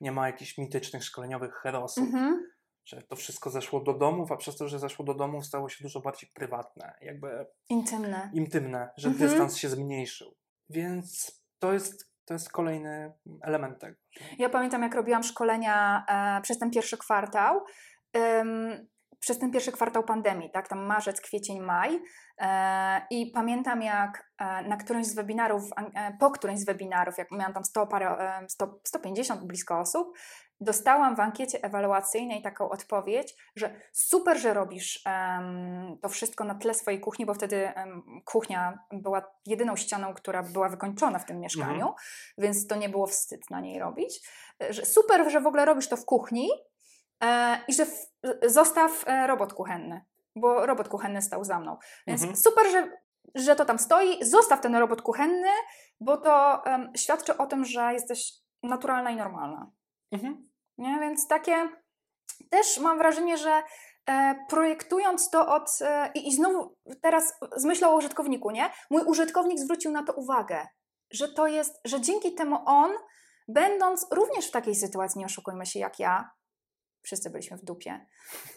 [0.00, 2.50] nie ma jakichś mitycznych szkoleniowych herosów, Mhm.
[2.84, 5.84] Że to wszystko zeszło do domów, a przez to, że zeszło do domów, stało się
[5.84, 8.30] dużo bardziej prywatne, jakby Intymne.
[8.34, 9.28] intymne, że Mhm.
[9.30, 10.34] dystans się zmniejszył.
[10.68, 13.12] Więc to jest, to jest kolejny
[13.42, 13.96] element tego.
[14.38, 17.60] Ja pamiętam, jak robiłam szkolenia e, przez ten pierwszy kwartał,
[18.12, 18.86] em,
[19.20, 22.00] przez ten pierwszy kwartał pandemii, tak, tam marzec, kwiecień, maj.
[22.38, 25.62] E, I pamiętam, jak e, na którymś z webinarów,
[25.94, 30.16] e, po którymś z webinarów, jak miałam tam 100 parę, e, 100, 150 blisko osób,
[30.60, 36.74] dostałam w ankiecie ewaluacyjnej taką odpowiedź, że super, że robisz em, to wszystko na tle
[36.74, 41.94] swojej kuchni, bo wtedy em, kuchnia była jedyną ścianą, która była wykończona w tym mieszkaniu,
[42.38, 44.28] więc to nie było wstyd na niej robić.
[44.62, 46.48] E, Że super, że w ogóle robisz to w kuchni
[47.22, 47.92] e, i że w,
[48.46, 50.04] zostaw e, robot kuchenny,
[50.36, 51.76] bo robot kuchenny stał za mną.
[52.06, 52.36] Więc Mhm.
[52.36, 52.92] super, że,
[53.34, 55.48] że to tam stoi, zostaw ten robot kuchenny,
[56.00, 59.70] bo to em, świadczy o tym, że jesteś naturalna i normalna.
[60.12, 60.49] Mhm.
[60.80, 60.98] Nie?
[61.00, 61.68] Więc takie
[62.50, 63.62] też mam wrażenie, że
[64.06, 65.70] e, projektując to od.
[65.80, 68.70] E, i, I znowu teraz z myślą o użytkowniku, nie?
[68.90, 70.66] Mój użytkownik zwrócił na to uwagę,
[71.10, 72.90] że to jest, że dzięki temu on,
[73.48, 76.30] będąc również w takiej sytuacji, nie oszukujmy się, jak ja,
[77.02, 78.06] wszyscy byliśmy w dupie,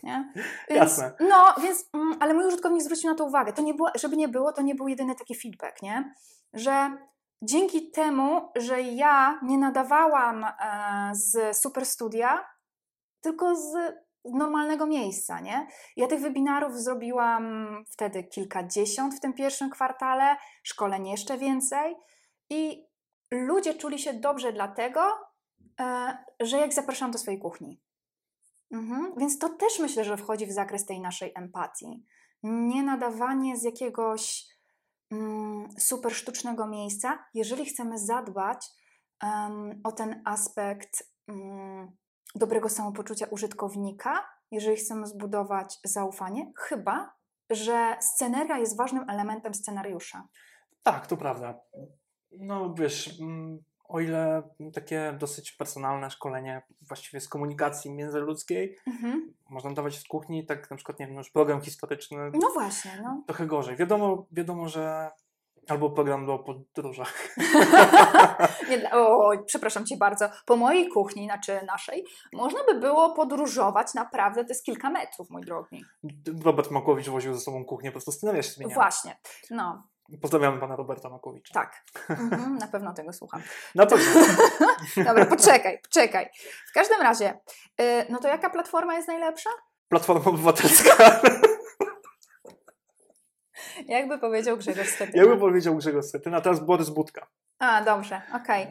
[0.04, 0.34] nie?
[0.70, 1.14] Więc, Jasne.
[1.20, 3.54] No, więc, mm, ale mój użytkownik zwrócił na to uwagę.
[3.54, 6.14] To nie było, żeby nie było, to nie był jedyny taki feedback, nie?
[6.54, 6.98] Że
[7.44, 12.46] dzięki temu, że ja nie nadawałam e, z super studia,
[13.22, 13.74] tylko z
[14.26, 15.68] normalnego miejsca, nie?
[15.96, 21.96] Ja tych webinarów zrobiłam wtedy kilkadziesiąt w tym pierwszym kwartale, szkoleń jeszcze więcej
[22.50, 22.88] i
[23.32, 25.02] ludzie czuli się dobrze dlatego,
[25.80, 27.82] e, że jak zapraszam do swojej kuchni.
[28.72, 29.14] Mhm.
[29.18, 32.06] Więc to też myślę, że wchodzi w zakres tej naszej empatii.
[32.44, 34.46] Nie nadawanie z jakiegoś
[35.80, 38.70] super sztucznego miejsca, jeżeli chcemy zadbać
[39.24, 41.92] em, o ten aspekt mm,
[42.36, 47.14] dobrego samopoczucia użytkownika, jeżeli chcemy zbudować zaufanie, chyba
[47.50, 50.28] że sceneria jest ważnym elementem scenariusza.
[50.84, 51.60] Tak, to prawda.
[52.32, 59.34] No wiesz, mm, o ile takie dosyć personalne szkolenie właściwie z komunikacji międzyludzkiej Mhm.
[59.50, 63.24] można dawać w kuchni, tak na przykład, nie wiem, już program historyczny No właśnie, no.
[63.28, 63.76] trochę gorzej.
[63.76, 65.12] Wiadomo, wiadomo, że
[65.68, 66.40] albo program do
[66.74, 67.14] podróżach.
[68.70, 70.30] Nie, oj, przepraszam Cię bardzo.
[70.46, 75.42] Po mojej kuchni, znaczy naszej, można by było podróżować naprawdę, to jest kilka metrów, mój
[75.42, 75.86] drogi.
[76.44, 78.74] Robert Makowicz woził ze sobą kuchnię, po prostu scenaria się zmieniały.
[78.76, 79.18] Właśnie,
[79.52, 79.84] no,
[80.22, 81.54] Pozdrawiamy pana Roberta Makowicza.
[81.54, 81.84] tak.
[82.10, 83.42] Mhm, na pewno tego słucham.
[83.76, 84.22] Na pewno.
[85.08, 86.30] Dobra, poczekaj, poczekaj.
[86.70, 87.40] W każdym razie,
[87.82, 89.50] y, no to jaka platforma jest najlepsza?
[89.90, 91.22] Platforma Obywatelska.
[93.88, 95.24] Jakby powiedział Grzegorz Schetyna.
[95.24, 97.28] Jakby powiedział Grzegorz Schetyna, teraz Borys Budka.
[97.60, 98.68] A, dobrze, okej.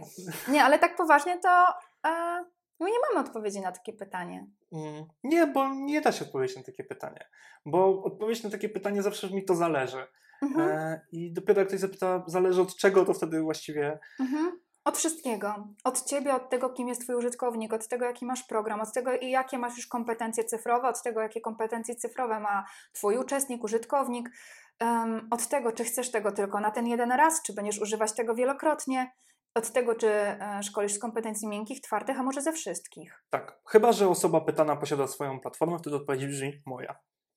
[0.49, 1.67] Nie, ale tak poważnie to
[2.07, 2.45] e,
[2.81, 4.47] my nie mamy odpowiedzi na takie pytanie.
[4.73, 7.29] Mm, Nie, bo nie da się odpowiedzieć na takie pytanie.
[7.67, 10.07] Bo odpowiedź na takie pytanie zawsze mi to zależy.
[10.43, 10.71] Mhm.
[10.71, 13.99] E, I dopiero jak ktoś zapyta, zależy od czego, to wtedy właściwie.
[14.21, 14.61] Mhm.
[14.85, 15.69] Od wszystkiego.
[15.85, 19.13] Od ciebie, od tego, kim jest twój użytkownik, od tego, jaki masz program, od tego,
[19.13, 24.31] i jakie masz już kompetencje cyfrowe, od tego, jakie kompetencje cyfrowe ma twój uczestnik, użytkownik,
[24.79, 28.35] em, od tego, czy chcesz tego tylko na ten jeden raz, czy będziesz używać tego
[28.35, 29.13] wielokrotnie,
[29.55, 33.25] od tego, czy e, szkolisz z kompetencji miękkich, twardych, a może ze wszystkich.
[33.31, 33.59] Tak.
[33.69, 36.95] Chyba, że osoba pytana posiada swoją platformę, wtedy odpowiedź brzmi moja.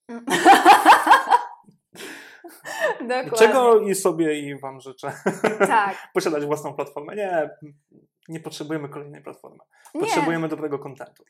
[2.99, 3.38] Dokładnie.
[3.38, 5.13] Czego i sobie, i Wam życzę
[5.60, 6.08] Tak.
[6.13, 7.15] posiadać własną platformę.
[7.15, 7.49] Nie,
[8.29, 9.60] nie potrzebujemy kolejnej platformy.
[9.95, 10.01] Nie.
[10.01, 11.23] Potrzebujemy dobrego kontentu.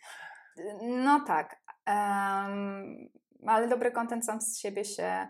[0.81, 1.61] No tak.
[1.85, 3.09] Em,
[3.47, 5.27] ale dobry content sam z siebie się,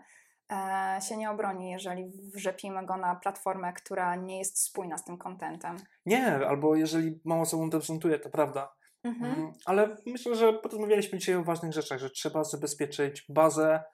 [0.52, 5.18] e, się nie obroni, jeżeli wrzepimy go na platformę, która nie jest spójna z tym
[5.18, 5.76] contentem.
[6.06, 8.76] Nie, albo jeżeli mało osobom to prezentuje, to prawda.
[9.04, 9.34] Mhm.
[9.34, 13.84] Mm, Ale myślę, że porozmawialiśmy dzisiaj o ważnych rzeczach, że trzeba zabezpieczyć bazę.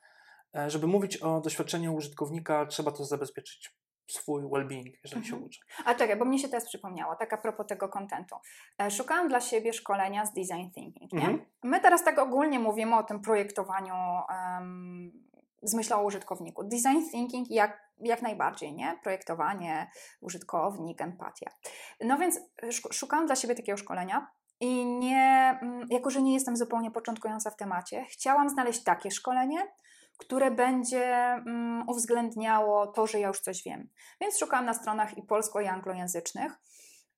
[0.56, 3.74] E, Żeby mówić o doświadczeniu użytkownika, trzeba to zabezpieczyć
[4.10, 5.42] swój well-being, jeżeli się Mhm.
[5.44, 5.60] uczy.
[5.84, 8.36] A czekaj, bo mnie się teraz przypomniało, tak a propos tego kontentu.
[8.82, 11.20] E, Szukałam dla siebie szkolenia z design thinking, nie?
[11.20, 11.44] Mhm.
[11.62, 13.94] My teraz tak ogólnie mówimy o tym projektowaniu
[14.58, 15.12] em,
[15.62, 16.64] z myślą o użytkowniku.
[16.64, 18.98] Design thinking jak, jak najbardziej, nie?
[19.02, 21.50] Projektowanie, użytkownik, empatia.
[22.00, 26.56] No więc szuk- szukałam dla siebie takiego szkolenia i nie, mm, jako że nie jestem
[26.56, 29.72] zupełnie początkująca w temacie, chciałam znaleźć takie szkolenie,
[30.24, 33.88] które będzie mm, uwzględniało to, że ja już coś wiem.
[34.20, 36.52] Więc szukałam na stronach i polsko, i anglojęzycznych.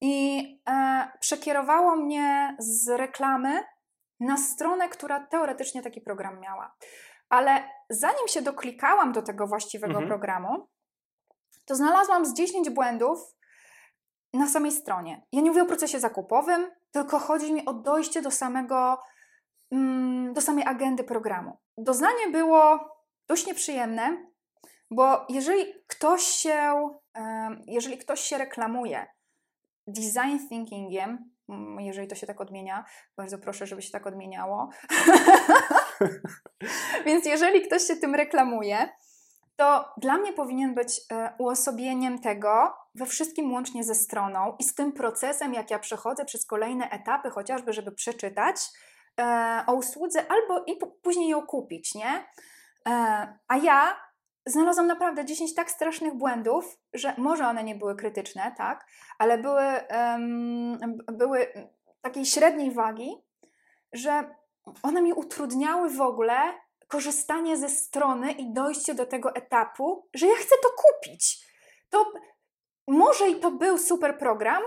[0.00, 3.64] I e, przekierowało mnie z reklamy
[4.20, 6.74] na stronę, która teoretycznie taki program miała.
[7.28, 10.08] Ale zanim się doklikałam do tego właściwego Mhm.
[10.08, 10.68] programu,
[11.64, 13.18] to znalazłam z 10 błędów
[14.32, 15.26] na samej stronie.
[15.32, 18.98] Ja nie mówię o procesie zakupowym, tylko chodzi mi o dojście do samego,
[19.72, 21.58] mm, do samej agendy programu.
[21.78, 22.93] Doznanie było
[23.28, 24.26] dość nieprzyjemne,
[24.90, 26.88] bo jeżeli ktoś się,
[27.66, 29.06] jeżeli ktoś się reklamuje
[29.86, 32.84] design thinkingiem, mm, jeżeli to się tak odmienia,
[33.16, 34.70] bardzo proszę, żeby się tak odmieniało.
[37.06, 38.88] Więc jeżeli ktoś się tym reklamuje,
[39.56, 44.74] to dla mnie powinien być e, uosobieniem tego we wszystkim łącznie ze stroną i z
[44.74, 48.56] tym procesem, jak ja przechodzę przez kolejne etapy, chociażby, żeby przeczytać
[49.20, 52.26] e, o usłudze albo i później ją kupić, nie?
[52.88, 52.92] E,
[53.48, 54.00] a ja
[54.46, 58.86] znalazłam naprawdę 10 tak strasznych błędów, że może one nie były krytyczne, tak,
[59.18, 59.62] ale były,
[60.80, 61.46] b- były
[62.00, 63.10] takiej średniej wagi,
[63.92, 64.34] że
[64.82, 66.34] one mi utrudniały w ogóle
[66.88, 71.46] korzystanie ze strony i dojście do tego etapu, że ja chcę to kupić.
[71.90, 72.12] To
[72.88, 74.62] może i to był super program,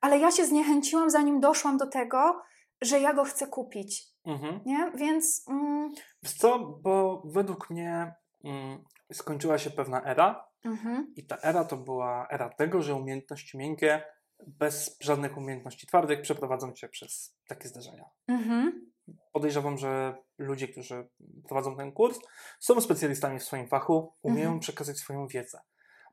[0.00, 2.42] ale ja się zniechęciłam, zanim doszłam do tego,
[2.80, 4.04] że ja go chcę kupić.
[4.28, 4.60] Mhm.
[4.66, 4.92] Nie?
[4.94, 5.92] Więc mm,
[6.38, 8.14] co, bo według mnie
[8.44, 13.58] mm, skończyła się pewna era mhm, i ta era to była era tego, że umiejętności
[13.58, 14.02] miękkie
[14.46, 18.04] bez żadnych umiejętności twardych przeprowadzą cię przez takie zdarzenia.
[18.28, 18.90] mhm,
[19.32, 21.08] Podejrzewam, że ludzie, którzy
[21.48, 22.18] prowadzą ten kurs,
[22.60, 24.60] są specjalistami w swoim fachu, umieją Mhm.
[24.60, 25.60] przekazać swoją wiedzę.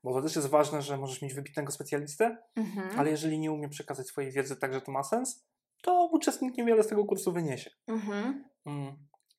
[0.04, 3.70] Bo to też jest ważne, że możesz mieć wybitnego specjalistę, mhm, ale jeżeli nie umie
[3.70, 5.46] przekazać swojej wiedzy tak, że to ma sens,
[5.86, 7.70] to uczestnik niewiele z tego kursu wyniesie.
[7.88, 8.98] mhm, Mm.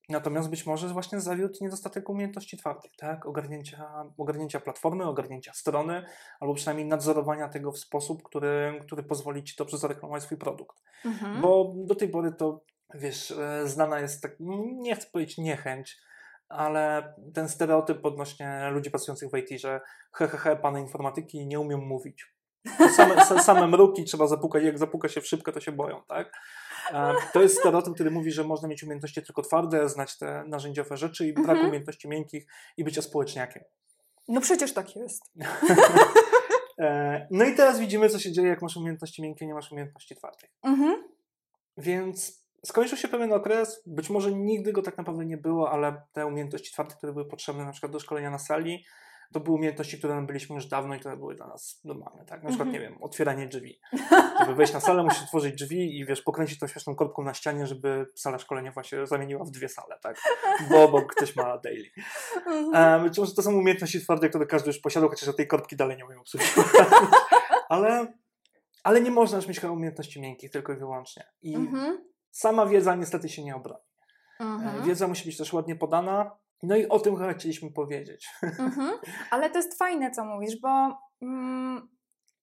[0.09, 3.27] Natomiast być może właśnie zawiódł niedostatek umiejętności twardych, tak?
[3.27, 6.03] Ogarnięcia, ogarnięcia platformy, ogarnięcia strony,
[6.41, 10.77] albo przynajmniej nadzorowania tego w sposób, który, który pozwoli ci dobrze zareklamować swój produkt.
[11.05, 11.41] mhm.
[11.41, 14.37] Bo do tej pory to, wiesz, e, znana jest tak,
[14.81, 15.97] nie chcę powiedzieć niechęć,
[16.49, 19.81] ale ten stereotyp odnośnie ludzi pracujących w IT, że
[20.13, 22.36] he, he, he, informatyki nie umiem mówić.
[22.97, 26.33] Same, sa- same mruki trzeba zapukać, jak zapuka się w szybkę, to się boją, tak?
[27.33, 31.27] To jest stereotyp, który mówi, że można mieć umiejętności tylko twarde, znać te narzędziowe rzeczy
[31.27, 31.67] i brak Mhm.
[31.67, 33.63] umiejętności miękkich i bycia społeczniakiem.
[34.29, 35.23] No przecież tak jest.
[36.79, 40.17] E, No i teraz widzimy, co się dzieje, jak masz umiejętności miękkie, nie masz umiejętności
[40.17, 40.51] twardych.
[40.63, 41.05] Mhm,
[41.79, 46.27] Więc skończył się pewien okres, być może nigdy go tak naprawdę nie było, ale te
[46.27, 48.85] umiejętności twarde, które były potrzebne na przykład do szkolenia na sali,
[49.33, 52.43] to były umiejętności, które nabyliśmy już dawno i które były dla nas normalne, tak?
[52.43, 52.73] Na przykład, Mhm.
[52.73, 53.81] nie wiem, otwieranie drzwi.
[54.41, 57.67] Żeby wejść na salę, musisz otworzyć drzwi i wiesz, pokręcić tą śmieszną korbką na ścianie,
[57.67, 60.17] żeby sala szkoleniowa się zamieniła w dwie sale, tak?
[60.71, 61.91] Bo obok ktoś ma daily.
[63.03, 65.97] być może to są umiejętności twarde, które każdy już posiadał, chociaż ja tej korbki dalej
[65.97, 66.67] nie umiem obsługiwać.
[67.69, 68.13] ale,
[68.83, 71.25] ale nie można już mieć umiejętności miękkich tylko i wyłącznie.
[71.43, 73.81] I Mhm, sama wiedza niestety się nie obroni.
[74.41, 74.85] E, mhm.
[74.85, 76.37] Wiedza musi być też ładnie podana.
[76.63, 78.29] No i o tym chcieliśmy powiedzieć.
[78.59, 78.91] Mhm.
[79.31, 81.89] Ale to jest fajne, co mówisz, bo mm,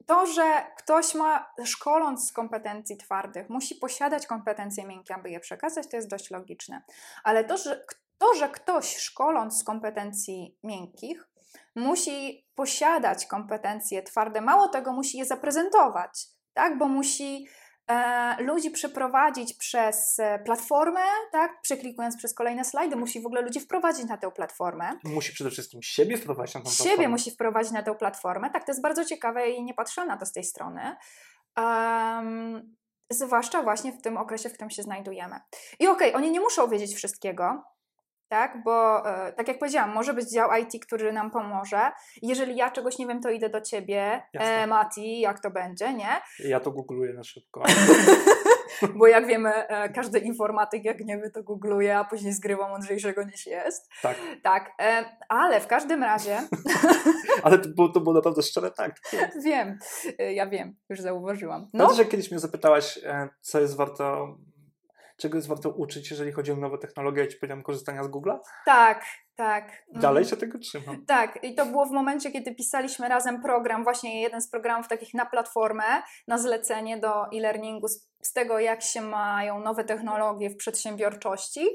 [0.06, 5.88] to, że ktoś ma, szkoląc z kompetencji twardych, musi posiadać kompetencje miękkie, aby je przekazać,
[5.88, 6.82] to jest dość logiczne.
[7.24, 7.86] Ale to, że,
[8.18, 11.28] to, że ktoś szkoląc z kompetencji miękkich
[11.76, 16.78] musi posiadać kompetencje twarde, mało tego, musi je zaprezentować, tak?
[16.78, 17.48] bo musi
[18.40, 21.62] ludzi przeprowadzić przez e, platformę, tak?
[21.62, 25.00] przeklikując przez kolejne slajdy, musi w ogóle ludzi wprowadzić na tę platformę.
[25.04, 26.92] Musi przede wszystkim siebie wprowadzić na tę platformę.
[26.92, 28.50] Siebie musi wprowadzić na tę platformę.
[28.50, 30.96] Tak, to jest bardzo ciekawe i nie patrzyłam na to z tej strony.
[31.58, 32.76] Um,
[33.12, 35.40] zwłaszcza właśnie w tym okresie, w którym się znajdujemy.
[35.80, 37.64] I okej, okay, oni nie muszą wiedzieć wszystkiego,
[38.34, 38.64] tak?
[38.64, 41.92] Bo e, tak jak powiedziałam, może być dział IT, który nam pomoże.
[42.22, 46.22] Jeżeli ja czegoś nie wiem, to idę do ciebie, e, Mati, jak to będzie, nie?
[46.40, 47.64] Ja to googluję na szybko.
[48.98, 53.24] Bo jak wiemy, e, każdy informatyk, jak nie wie, to googluje, a później zgrywa mądrzejszego
[53.24, 53.90] niż jest.
[54.02, 54.18] Tak.
[54.44, 56.42] Tak, e, ale w każdym razie...
[57.44, 58.96] ale to było, to było naprawdę szczere tak.
[59.44, 59.78] wiem,
[60.34, 61.62] ja wiem, już zauważyłam.
[61.62, 61.70] No.
[61.72, 63.00] Pamiętasz, jak kiedyś mnie zapytałaś,
[63.42, 64.38] co jest warto
[65.18, 68.40] czego jest warto uczyć, jeżeli chodzi o nowe technologie, ja ci korzystania z Google'a?
[68.66, 69.84] Tak, tak.
[69.94, 71.06] Dalej się tego trzymam.
[71.06, 75.14] Tak, i to było w momencie, kiedy pisaliśmy razem program, właśnie jeden z programów takich
[75.14, 75.84] na platformę,
[76.28, 77.88] na zlecenie do e-learningu
[78.22, 81.68] z, tego, jak się mają nowe technologie w przedsiębiorczości.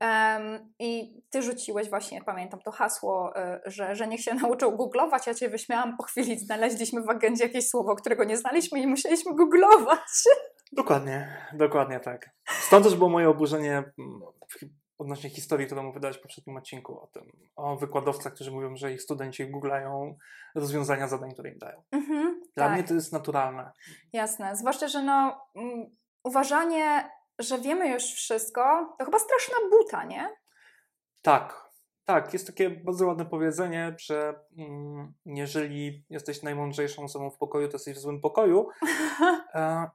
[0.00, 5.26] Um, I ty rzuciłeś właśnie, pamiętam to hasło, y, że, że niech się nauczą googlować.
[5.26, 9.34] Ja cię wyśmiałam po chwili, znaleźliśmy w agendzie jakieś słowo, którego nie znaliśmy i musieliśmy
[9.34, 10.10] googlować.
[10.72, 12.30] Dokładnie, dokładnie tak.
[12.46, 14.20] Stąd też było moje oburzenie mm,
[14.98, 19.02] odnośnie historii, którą opowiadałeś w poprzednim odcinku o tym, o wykładowcach, którzy mówią, że ich
[19.02, 20.18] studenci googlają
[20.54, 21.82] rozwiązania zadań, które im dają.
[21.92, 22.74] Mhm, Dla tak.
[22.74, 23.72] mnie to jest naturalne.
[24.12, 30.28] Jasne, zwłaszcza, że no, um, uważanie, że wiemy już wszystko, to chyba straszna buta, nie?
[31.22, 31.70] Tak,
[32.04, 37.74] tak, jest takie bardzo ładne powiedzenie, że mm, jeżeli jesteś najmądrzejszą osobą w pokoju, to
[37.74, 38.68] jesteś w złym pokoju.
[39.54, 39.90] E,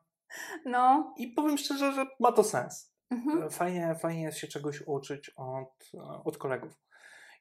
[0.65, 1.13] no.
[1.17, 2.95] I powiem szczerze, że ma to sens.
[3.09, 3.49] Mhm.
[3.49, 5.91] Fajnie, fajnie jest się czegoś uczyć od,
[6.25, 6.73] od kolegów.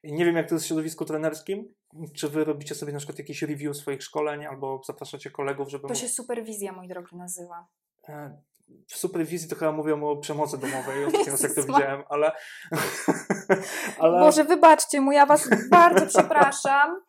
[0.03, 1.73] Nie wiem, jak to jest w środowisku trenerskim.
[2.15, 5.87] Czy wy robicie sobie na przykład jakieś review swoich szkoleń, albo zapraszacie kolegów, żeby.
[5.87, 7.67] To się superwizja, mój drogi, nazywa.
[8.09, 8.37] E,
[8.87, 12.31] w superwizji to chyba mówią o przemocy domowej, ostatnio raz jak to widziałem, ale,
[13.99, 14.19] ale...
[14.19, 17.01] Boże, wybaczcie mu, ja was bardzo przepraszam.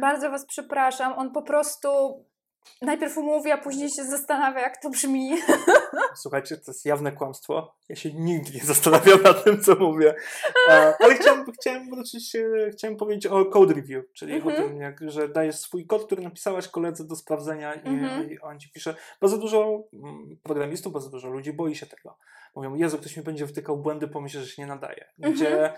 [0.00, 1.18] Bardzo was przepraszam.
[1.18, 1.88] On po prostu
[2.82, 5.36] najpierw umówi, a później się zastanawia, jak to brzmi.
[6.22, 7.74] Słuchajcie, to jest jawne kłamstwo.
[7.88, 10.14] Ja się nigdy nie zastanawiam nad tym, co mówię.
[11.00, 12.36] Ale chciałem, chciałem wrócić,
[12.72, 14.46] chciałem powiedzieć o code review, czyli mm -hmm.
[14.46, 14.68] o mhm.
[14.68, 18.32] tym, jak, że dajesz swój kod, który napisałaś koledze do sprawdzenia i, mm -hmm.
[18.32, 18.94] i on ci pisze.
[19.20, 22.18] Bardzo dużo mm, programistów, bardzo dużo ludzi boi się tego.
[22.54, 25.04] Mówią, Jezu, ktoś mi będzie wtykał błędy, pomyśli, że się nie nadaje.
[25.18, 25.76] Gdzie mm -hmm.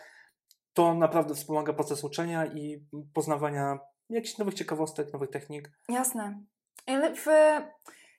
[0.74, 3.78] to naprawdę wspomaga proces uczenia i poznawania
[4.10, 5.70] jakichś nowych ciekawostek, nowych technik.
[5.88, 6.42] Jasne
[6.96, 7.26] w,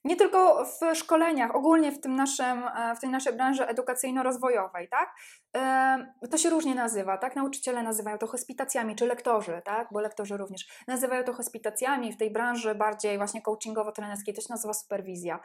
[0.03, 5.15] nie tylko w szkoleniach, ogólnie w, tym naszym, e, w tej naszej branży edukacyjno-rozwojowej, tak?
[5.57, 7.35] E, to się różnie nazywa, tak?
[7.35, 9.87] Nauczyciele nazywają to hospitacjami, czy lektorzy, tak?
[9.91, 14.73] Bo lektorzy również nazywają to hospitacjami, w tej branży bardziej właśnie coachingowo-trenerskiej to się nazywa
[14.73, 15.39] superwizja.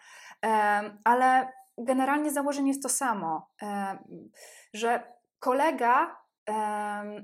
[1.04, 3.50] Ale generalnie założenie jest to samo,
[4.74, 6.23] że kolega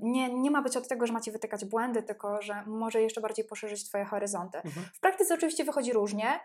[0.02, 3.44] nie, nie ma być od tego, że macie wytykać błędy, tylko że może jeszcze bardziej
[3.44, 4.58] poszerzyć Twoje horyzonty.
[4.58, 4.86] Mhm.
[4.94, 6.40] W praktyce oczywiście wychodzi różnie,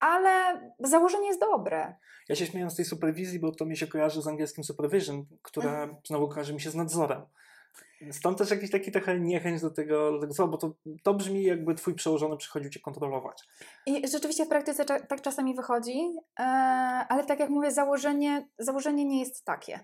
[0.00, 1.94] ale założenie jest dobre.
[2.28, 5.68] Ja się śmieję z tej superwizji, bo to mi się kojarzy z angielskim supervision, które
[5.68, 5.96] mhm.
[6.06, 7.22] znowu kojarzy mi się z nadzorem.
[8.10, 11.74] Stąd też jakiś taki trochę niechęć do tego, do tego bo to, to brzmi jakby
[11.74, 13.42] twój przełożony przychodził cię kontrolować.
[13.86, 16.42] I rzeczywiście w praktyce tak czasami wychodzi, e,
[17.08, 19.80] ale tak jak mówię, założenie, założenie nie jest takie.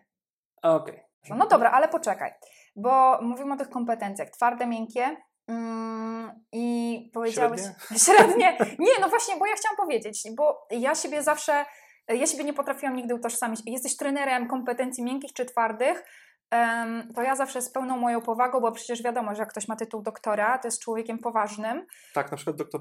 [0.62, 0.94] Okej.
[0.94, 1.08] Okay.
[1.36, 2.32] No dobra, ale poczekaj,
[2.76, 5.16] bo mówimy o tych kompetencjach twarde, miękkie.
[5.48, 7.60] Mm, I powiedziałeś.
[7.60, 7.98] Średnie?
[7.98, 8.76] Średnie.
[8.78, 11.64] Nie, no właśnie, bo ja chciałam powiedzieć, bo ja siebie zawsze,
[12.08, 13.60] ja siebie nie potrafiłam nigdy utożsamić.
[13.66, 16.04] Jesteś trenerem kompetencji miękkich czy twardych,
[17.14, 20.02] to ja zawsze z pełną moją powagą, bo przecież wiadomo, że jak ktoś ma tytuł
[20.02, 21.86] doktora, to jest człowiekiem poważnym.
[22.14, 22.80] Tak, na przykład doktor.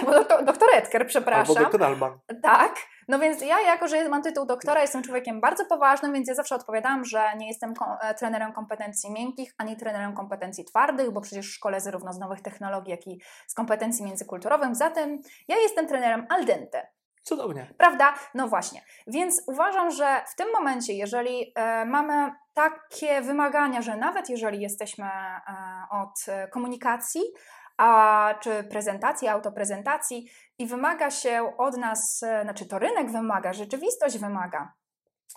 [0.00, 1.56] Albo doktor, doktor Edker, przepraszam.
[1.56, 2.18] Albo doktor Alban.
[2.42, 2.76] Tak,
[3.08, 6.54] no więc ja jako, że mam tytuł doktora, jestem człowiekiem bardzo poważnym, więc ja zawsze
[6.54, 11.80] odpowiadam, że nie jestem e, trenerem kompetencji miękkich, ani trenerem kompetencji twardych, bo przecież szkole
[11.80, 14.76] zarówno z nowych technologii, jak i z kompetencji międzykulturowych.
[14.76, 15.18] Zatem
[15.48, 16.88] ja jestem trenerem al dente.
[17.22, 17.74] Cudownie.
[17.78, 18.14] Prawda?
[18.34, 18.82] No właśnie.
[19.06, 25.04] Więc uważam, że w tym momencie, jeżeli e, mamy takie wymagania, że nawet jeżeli jesteśmy
[25.04, 25.40] e,
[25.90, 27.22] od komunikacji,
[27.78, 30.30] a, czy prezentacji, autoprezentacji?
[30.58, 34.72] I wymaga się od nas, znaczy to rynek wymaga, rzeczywistość wymaga,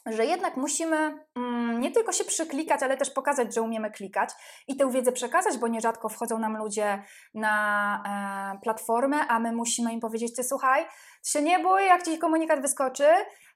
[0.05, 4.29] że jednak musimy mm, nie tylko się przyklikać, ale też pokazać, że umiemy klikać
[4.67, 9.93] i tę wiedzę przekazać, bo nierzadko wchodzą nam ludzie na e, platformę, a my musimy
[9.93, 10.85] im powiedzieć, ty słuchaj,
[11.23, 13.07] się nie bój, jak ci komunikat wyskoczy,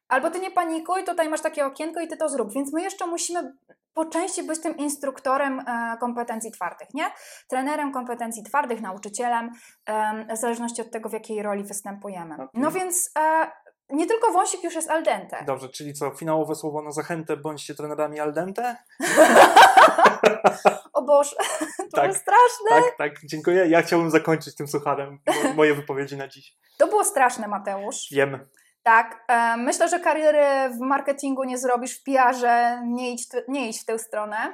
[0.08, 2.54] Albo ty nie panikuj, tutaj masz takie okienko i ty to zrób.
[2.54, 3.54] Więc my jeszcze musimy
[3.94, 7.06] po części być tym instruktorem e, kompetencji twardych, nie?
[7.48, 9.52] Trenerem kompetencji twardych, nauczycielem,
[9.86, 12.36] em, w zależności od tego, w jakiej roli występujemy.
[12.36, 12.48] Okej.
[12.54, 13.52] No więc e,
[13.90, 15.44] nie tylko wąsik już jest al dente.
[15.48, 18.76] Dobrze, czyli co, finałowe słowo na zachętę, bądźcie trenerami al dente?
[20.94, 21.36] O Boże,
[21.78, 22.08] to Tak.
[22.08, 22.70] jest straszne.
[22.70, 23.68] Tak, tak, dziękuję.
[23.68, 26.58] Ja chciałbym zakończyć tym sucharem mo- moje wypowiedzi na dziś.
[26.78, 28.08] To było straszne, Mateusz.
[28.12, 28.48] Wiemy.
[28.86, 33.82] Tak, e, myślę, że kariery w marketingu nie zrobisz, w PR-ze, nie idź, nie idź
[33.82, 34.38] w tę stronę.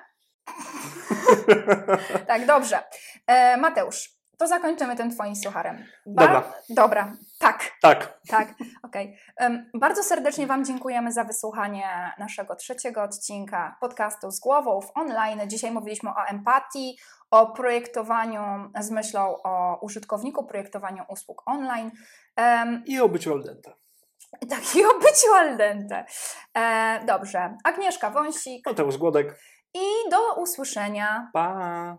[2.27, 2.83] Tak, dobrze.
[3.27, 5.85] E, Mateusz, to zakończymy tym Twoim sucharem.
[6.05, 6.43] Dobra.
[6.69, 8.47] Dobra, tak, tak, tak,
[8.83, 9.17] okej.
[9.37, 15.49] Em, Bardzo serdecznie Wam dziękujemy za wysłuchanie naszego trzeciego odcinka podcastu z głową w online.
[15.49, 16.97] Dzisiaj mówiliśmy o empatii,
[17.31, 21.91] o projektowaniu z myślą o użytkowniku, projektowaniu usług online.
[22.35, 23.80] Em, i o byciu al dente.
[24.49, 26.05] Tak, i o byciu al dente.
[26.57, 27.57] E, dobrze.
[27.63, 29.39] Agnieszka Wąsik Mateusz Głodek.
[29.73, 31.29] i do usłyszenia.
[31.33, 31.97] Pa!